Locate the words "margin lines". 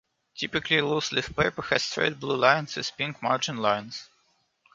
3.21-4.09